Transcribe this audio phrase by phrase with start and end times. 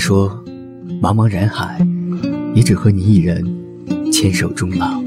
[0.00, 0.42] 说
[1.00, 1.86] ：“茫茫人海，
[2.54, 3.44] 也只和你一人
[4.10, 5.00] 牵手终老。”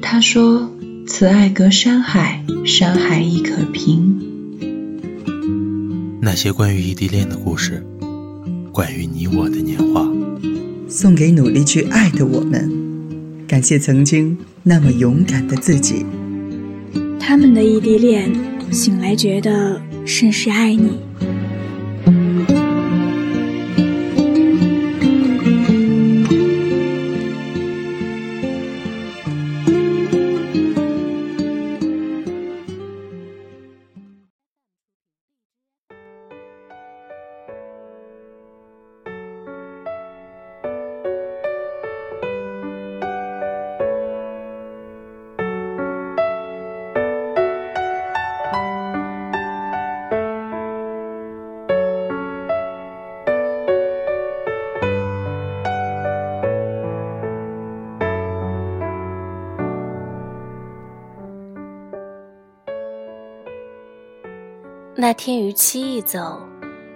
[0.00, 0.70] 他说
[1.08, 4.20] ：“此爱隔山海，山海亦可平。”
[6.20, 7.82] 那些关于异地恋的故事，
[8.70, 10.06] 关于你我的年华，
[10.86, 12.70] 送给努力去爱的我们。
[13.46, 16.04] 感谢曾经那么勇敢的自己。
[17.18, 18.30] 他们的异地恋，
[18.70, 20.90] 醒来觉得甚是爱你。
[65.18, 66.40] 天于七一走，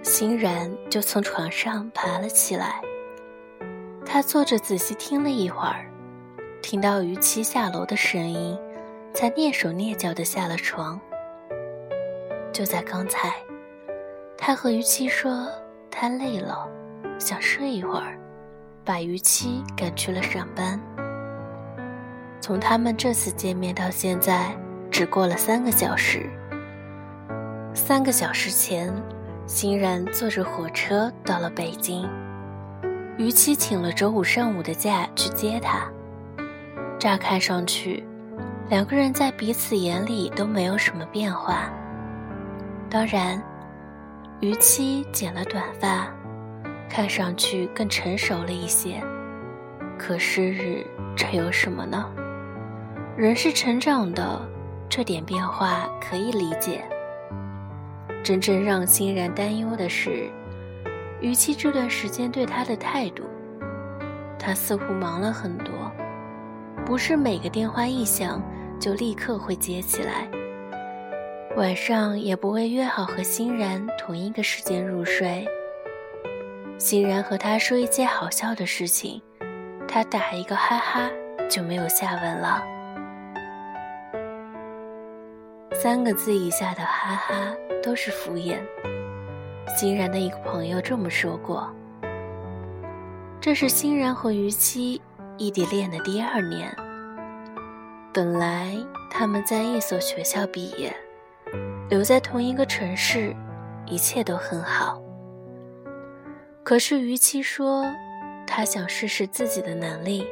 [0.01, 2.79] 欣然就从床上爬了起来。
[4.05, 5.91] 他坐着仔细听了一会儿，
[6.61, 8.57] 听到于七下楼的声音，
[9.13, 10.97] 才蹑手蹑脚地下了床。
[12.53, 13.33] 就在刚才，
[14.37, 15.45] 他和于七说
[15.91, 16.65] 他累了，
[17.19, 18.17] 想睡一会儿，
[18.85, 20.79] 把于七赶去了上班。
[22.39, 24.55] 从他们这次见面到现在，
[24.89, 26.29] 只过了三个小时。
[27.75, 28.93] 三个小时前，
[29.47, 32.07] 欣然坐着火车到了北京。
[33.17, 35.87] 于七请了周五上午的假去接他。
[36.99, 38.03] 乍看上去，
[38.69, 41.69] 两个人在彼此眼里都没有什么变化。
[42.89, 43.41] 当然，
[44.39, 46.07] 于七剪了短发，
[46.87, 49.03] 看上去更成熟了一些。
[49.97, 52.07] 可是这有什么呢？
[53.17, 54.39] 人是成长的，
[54.87, 56.87] 这点变化可以理解。
[58.23, 60.29] 真正让欣然担忧的是，
[61.19, 63.23] 于七这段时间对他的态度。
[64.39, 65.91] 他似乎忙了很多，
[66.85, 68.41] 不是每个电话一响
[68.79, 70.27] 就立刻会接起来。
[71.55, 75.45] 晚上也不会约好和欣然同一个时间入睡。
[76.77, 79.21] 欣然和他说一件好笑的事情，
[79.87, 81.09] 他打一个哈哈
[81.49, 82.63] 就没有下文了。
[85.83, 88.57] 三个字以下的哈哈都是敷衍。
[89.75, 91.69] 欣然的一个朋友这么说过。
[93.41, 95.01] 这是欣然和于七
[95.37, 96.73] 异地恋的第二年。
[98.13, 98.73] 本来
[99.11, 100.95] 他们在一所学校毕业，
[101.89, 103.35] 留在同一个城市，
[103.85, 105.01] 一切都很好。
[106.63, 107.85] 可是于七说，
[108.47, 110.25] 他想试试自己的能力，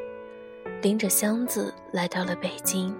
[0.81, 2.95] 拎着箱子来到了北京。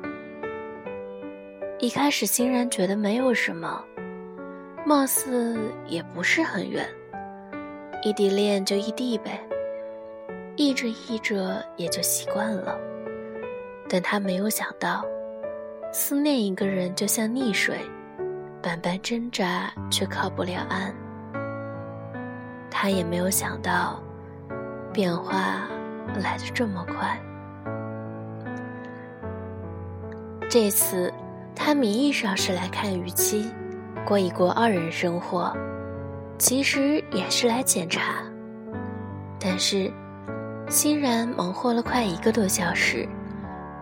[1.81, 3.83] 一开始，欣然觉得没有什么，
[4.85, 6.87] 貌似也不是很远，
[8.03, 9.41] 异地恋就异地呗，
[10.55, 12.77] 异着异着也就习惯了。
[13.89, 15.03] 但他没有想到，
[15.91, 17.79] 思念一个人就像溺水，
[18.61, 20.93] 百般挣扎却靠不了岸。
[22.69, 23.99] 他也没有想到，
[24.93, 25.67] 变化
[26.15, 27.19] 来得这么快。
[30.47, 31.11] 这次。
[31.55, 33.51] 他名义上是来看于七，
[34.05, 35.55] 过一过二人生活，
[36.37, 38.15] 其实也是来检查。
[39.39, 39.91] 但是，
[40.69, 43.07] 欣然忙活了快一个多小时，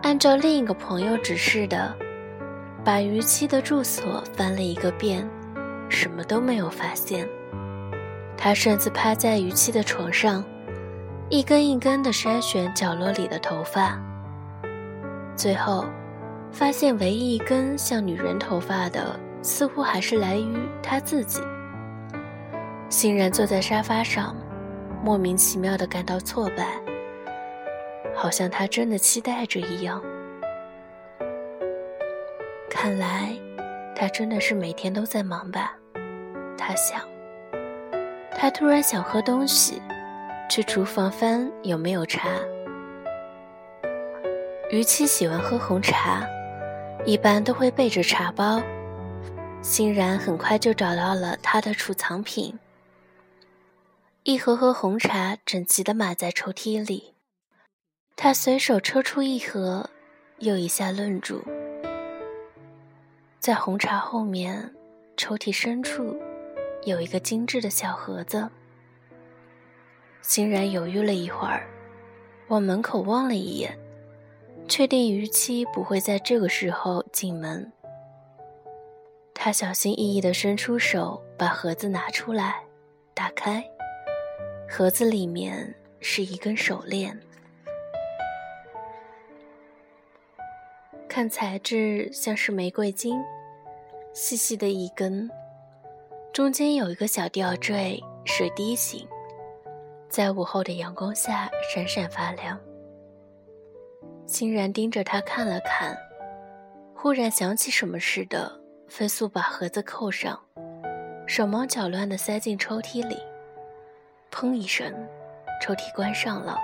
[0.02, 1.94] 按照另一个朋友指示的，
[2.84, 5.26] 把于七的住所翻了一个遍，
[5.88, 7.26] 什么都没有发现。
[8.36, 10.44] 他甚至趴在于七的床上，
[11.28, 13.98] 一根一根的筛选角落里的头发，
[15.36, 15.84] 最后。
[16.52, 21.40] 发现唯一一根像女人头发的，似乎还是来于他自己。
[22.88, 24.36] 欣然坐在沙发上，
[25.02, 26.66] 莫名其妙的感到挫败，
[28.14, 30.02] 好像他真的期待着一样。
[32.68, 33.32] 看来，
[33.94, 35.76] 他真的是每天都在忙吧？
[36.58, 37.00] 他想。
[38.36, 39.80] 他突然想喝东西，
[40.48, 42.28] 去厨房翻有没有茶。
[44.70, 46.26] 于七喜欢喝红茶。
[47.06, 48.62] 一般都会备着茶包，
[49.62, 52.58] 欣然很快就找到了他的储藏品，
[54.22, 57.14] 一盒盒红茶整齐地码在抽屉里。
[58.16, 59.88] 他随手抽出一盒，
[60.38, 61.42] 又一下愣住。
[63.38, 64.74] 在红茶后面，
[65.16, 66.14] 抽屉深处
[66.84, 68.46] 有一个精致的小盒子，
[70.20, 71.66] 欣然犹豫了一会儿，
[72.48, 73.76] 往门口望了一眼，
[74.70, 77.70] 确定逾期不会在这个时候进门。
[79.34, 82.62] 他小心翼翼地伸出手，把盒子拿出来，
[83.12, 83.68] 打开，
[84.68, 87.18] 盒子里面是一根手链，
[91.08, 93.20] 看材质像是玫瑰金，
[94.12, 95.28] 细细的一根，
[96.32, 99.04] 中间有一个小吊坠，水滴形，
[100.08, 102.56] 在午后的阳光下闪闪发亮。
[104.30, 105.98] 欣然盯着他看了看，
[106.94, 108.60] 忽然想起什么似的。
[108.86, 110.38] 飞速把盒子扣上，
[111.26, 113.18] 手忙脚乱地塞进抽屉里。
[114.30, 114.94] 砰一声，
[115.60, 116.56] 抽屉关上了。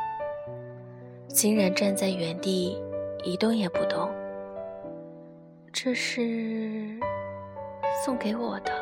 [1.28, 2.80] 欣然站在原地，
[3.24, 4.08] 一动也不动。
[5.72, 7.00] 这是
[8.04, 8.72] 送给我的。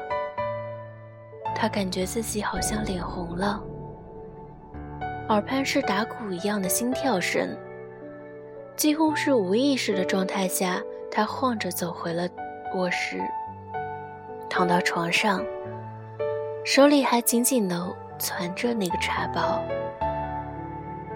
[1.56, 3.62] 他感觉自己好像脸红了，
[5.30, 7.48] 耳畔是打鼓一样的心跳声。
[8.76, 12.28] 几乎是无意识的状态下，他晃着走回了。
[12.74, 13.20] 卧室，
[14.50, 15.44] 躺到床上，
[16.64, 19.62] 手里还紧紧地攥着那个茶包。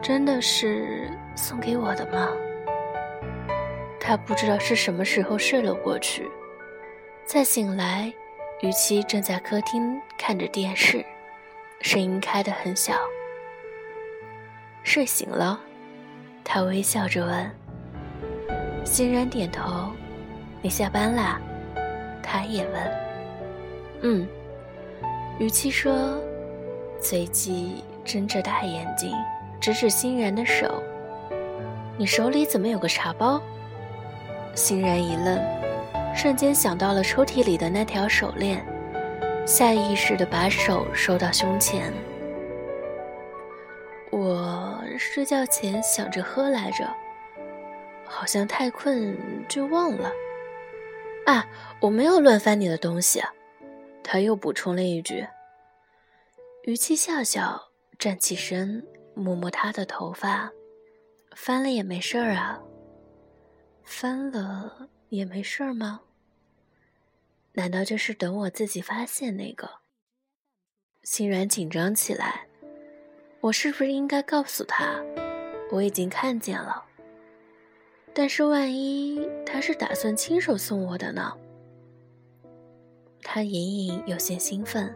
[0.01, 2.29] 真的是送给我的吗？
[3.99, 6.31] 他不知道是什么时候睡了过去。
[7.25, 8.13] 再醒来，
[8.61, 11.05] 雨琪正在客厅看着电视，
[11.81, 12.95] 声音开得很小。
[14.85, 15.61] 睡醒了，
[16.51, 17.51] 他微笑着问。
[18.83, 19.91] 欣然点头。
[20.63, 21.39] 你下班啦？
[22.23, 22.91] 他也问。
[24.01, 24.27] 嗯，
[25.39, 26.19] 语气说，
[27.01, 29.13] 随即睁着大眼睛
[29.61, 30.83] 指指欣然的手。
[31.99, 33.41] 你手里怎么有个茶包？
[34.55, 35.39] 欣然一愣，
[36.15, 38.65] 瞬间想到了抽屉里的那条手链，
[39.47, 41.93] 下意识的把手收到胸前。
[44.11, 44.68] 我
[44.99, 46.93] 睡觉前想着喝来着，
[48.05, 49.17] 好像太困
[49.49, 50.13] 就忘了。
[51.27, 51.47] 啊，
[51.81, 53.23] 我没有乱翻你的东西，
[54.03, 55.27] 他又补充了一句。
[56.65, 60.51] 语气笑笑，站起身，摸摸他的头发，
[61.35, 62.61] 翻了也没事儿啊。
[63.85, 66.01] 翻了也没事儿吗？
[67.53, 69.81] 难道就是等我自己发现那个？
[71.03, 72.47] 欣然紧张起来，
[73.41, 75.01] 我是不是应该告诉他，
[75.71, 76.85] 我已经看见了？
[78.13, 81.33] 但是万一他是打算亲手送我的呢？
[83.23, 84.93] 他隐隐有些兴奋。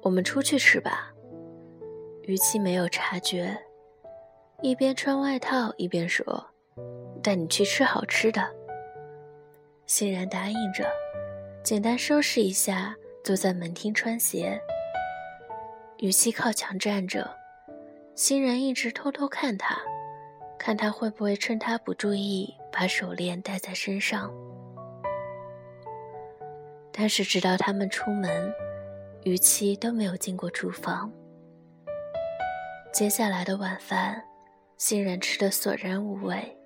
[0.00, 1.12] 我们出去吃吧。
[2.22, 3.58] 于七没有察觉，
[4.62, 6.46] 一边穿外套一边说
[7.22, 8.42] ：“带你去吃好吃的。”
[9.84, 10.86] 欣然答应着，
[11.62, 14.58] 简单收拾一下，坐在门厅穿鞋。
[16.00, 17.30] 于七靠墙站着，
[18.14, 19.78] 欣然一直偷偷看他。
[20.58, 24.30] 看他会不会趁他不注意把手链戴在身上。
[26.92, 28.52] 但是直到他们出门，
[29.24, 31.10] 于七都没有进过厨房。
[32.92, 34.22] 接下来的晚饭，
[34.76, 36.56] 欣然吃得索然无味。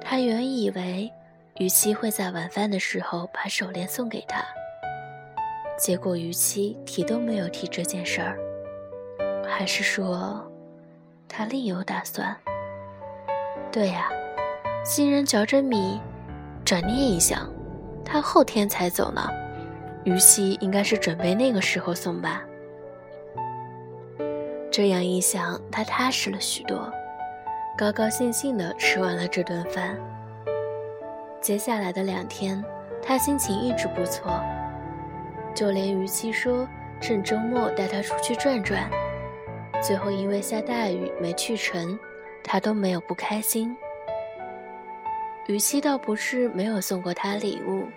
[0.00, 1.12] 他原以为
[1.58, 4.44] 于七会在晚饭的时候把手链送给他，
[5.76, 8.38] 结果于七提都没有提这件事儿，
[9.46, 10.42] 还是说
[11.28, 12.34] 他另有打算。
[13.70, 14.08] 对呀，
[14.82, 16.00] 新人嚼着米，
[16.64, 17.46] 转念一想，
[18.02, 19.28] 他后天才走呢，
[20.04, 22.42] 于西应该是准备那个时候送吧。
[24.70, 26.90] 这样一想，他踏实了许多，
[27.76, 29.94] 高高兴兴地吃完了这顿饭。
[31.42, 32.64] 接下来的两天，
[33.02, 34.42] 他心情一直不错，
[35.56, 36.68] 就连于七说
[37.00, 38.88] 趁周末带他出去转转，
[39.82, 41.98] 最后因为下大雨没去成。
[42.48, 43.76] 他都没有不开心。
[45.48, 47.88] 雨熙倒不是没有送过他礼物，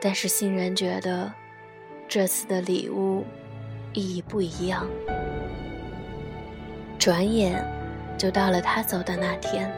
[0.00, 1.32] 但是欣然觉得
[2.08, 3.24] 这次的礼物
[3.92, 4.84] 意义不一样。
[6.98, 7.64] 转眼
[8.18, 9.72] 就到了他走的那天，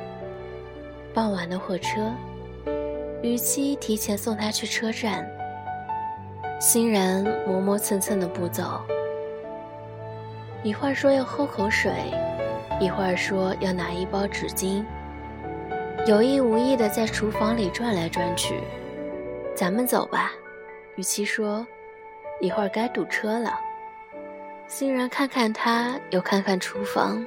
[1.13, 2.11] 傍晚的火车，
[3.23, 5.31] 雨熙提前送他去车站。
[6.61, 8.81] 欣然磨磨蹭蹭的步走，
[10.63, 11.93] 一会儿说要喝口水。
[12.81, 14.85] 一会儿说要拿一包纸巾，
[16.09, 18.61] 有意无意的在厨房里转来转去。
[19.55, 20.33] 咱们走吧，
[20.97, 21.65] 雨琦说。
[22.41, 23.61] 一会儿该堵车了。
[24.67, 27.25] 欣然看看他，又看看厨房。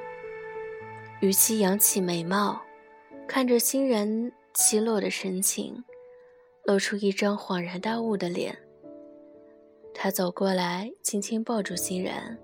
[1.20, 2.60] 雨琦扬起眉毛，
[3.26, 5.82] 看着欣然凄落的神情，
[6.64, 8.54] 露出一张恍然大悟的脸。
[10.00, 12.38] 他走过来，轻轻抱住欣然。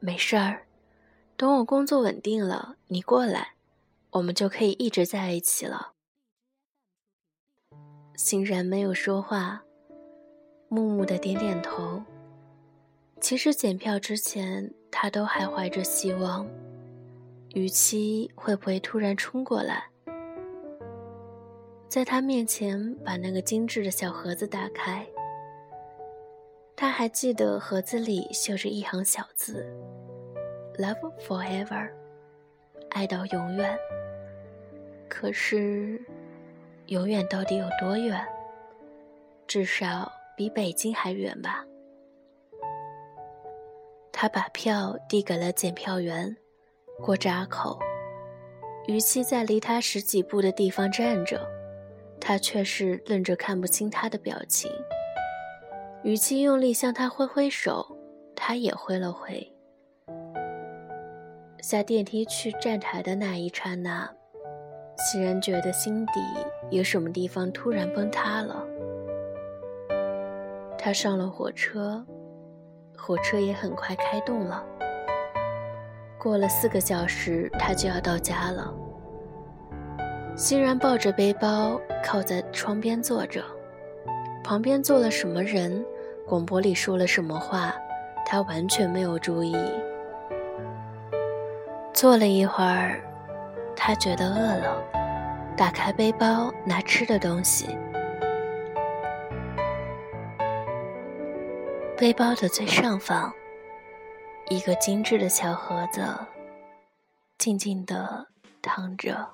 [0.00, 0.66] 没事儿，
[1.36, 3.54] 等我工作稳定了，你过来，
[4.10, 5.92] 我们就可以一直在一起了。”
[8.18, 9.62] 欣然没有说话，
[10.68, 12.02] 木木的点点头。
[13.20, 16.44] 其实检票之前，他都还怀着希望，
[17.54, 19.84] 雨期会不会突然冲过来，
[21.88, 25.06] 在他面前把那个精致的小盒子打开。
[26.76, 29.66] 他还记得盒子里绣着一行小字
[30.76, 31.90] ：“Love forever，
[32.90, 33.76] 爱到永远。”
[35.08, 36.00] 可是。
[36.88, 38.24] 永远到底有多远？
[39.48, 41.64] 至少比北京还远吧。
[44.12, 46.36] 他把票递给了检票员，
[47.02, 47.76] 过闸口。
[48.86, 51.44] 于七在离他十几步的地方站着，
[52.20, 54.70] 他却是愣着看不清他的表情。
[56.06, 57.84] 于七用力向他挥挥手，
[58.36, 59.52] 他也挥了挥。
[61.60, 64.08] 下电梯去站台的那一刹那。
[64.96, 66.20] 欣然觉得心底
[66.70, 68.64] 有什么地方突然崩塌了。
[70.78, 72.06] 他上了火车，
[72.96, 74.64] 火车也很快开动了。
[76.20, 78.72] 过了四个小时，他就要到家了。
[80.36, 83.42] 欣然抱着背包靠在窗边坐着，
[84.44, 85.84] 旁边坐了什么人，
[86.26, 87.72] 广播里说了什么话，
[88.26, 89.56] 他完全没有注意。
[91.94, 93.00] 坐了一会儿。
[93.78, 94.82] 他觉得饿了，
[95.54, 97.76] 打开背包拿吃的东西。
[101.96, 103.32] 背包的最上方，
[104.48, 106.02] 一个精致的小盒子，
[107.36, 108.26] 静静地
[108.62, 109.28] 躺着。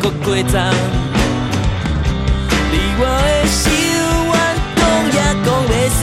[0.00, 0.72] 搁过站，
[2.72, 3.70] 你我的心
[4.30, 4.34] 愿
[4.76, 4.80] 讲
[5.12, 6.02] 也讲袂煞，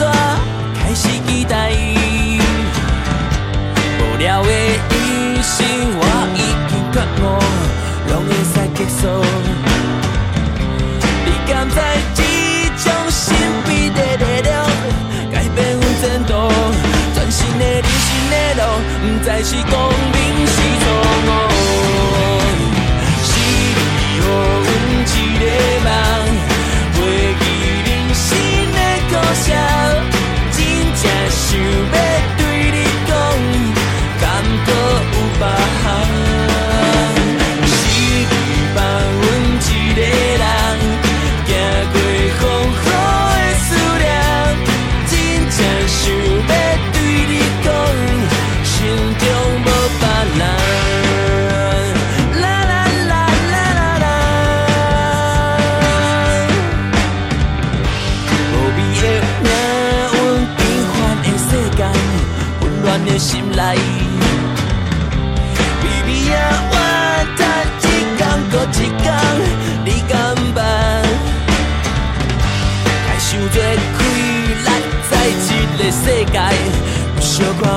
[0.78, 1.52] 开始期待。
[3.98, 5.66] 无聊的一生
[5.98, 6.02] 我
[6.36, 6.38] 已
[6.68, 7.22] 经觉悟，
[8.08, 9.02] 拢会使结束。
[11.26, 11.74] 你敢知
[12.14, 13.24] 这种神
[13.66, 14.54] 秘的力量，
[15.32, 16.32] 改变阮前途？
[17.14, 18.62] 全新的人生的路，
[19.02, 19.74] 不再是光
[20.12, 20.86] 明是错
[21.26, 21.47] 误。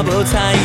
[0.03, 0.55] 无彩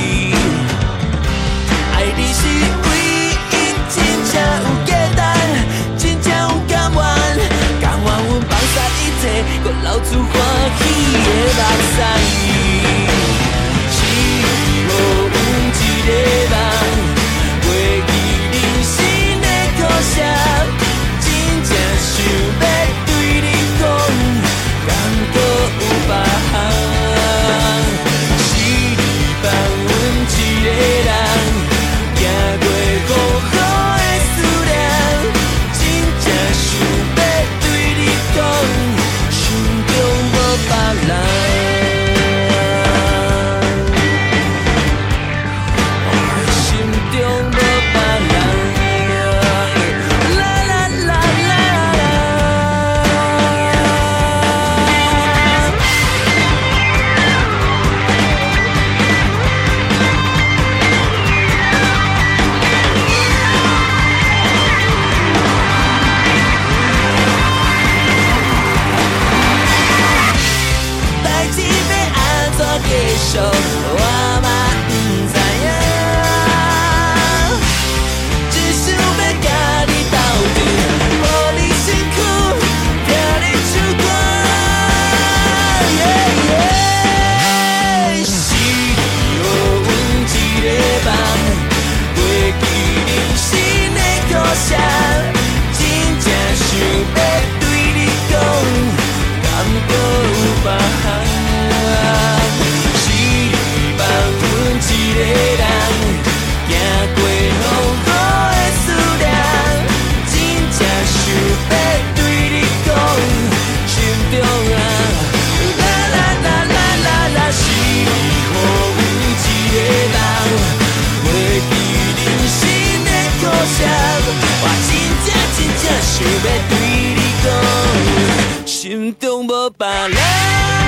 [126.07, 126.79] 想要对
[127.15, 130.86] 你讲心中无别人